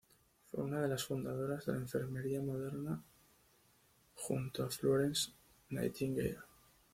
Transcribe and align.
Fue 0.49 0.63
una 0.63 0.81
de 0.81 0.87
las 0.87 1.03
fundadoras 1.05 1.67
de 1.67 1.73
la 1.73 1.77
enfermería 1.77 2.41
moderna 2.41 3.03
junto 4.15 4.63
a 4.63 4.71
Florence 4.71 5.29
Nightingale. 5.69 6.39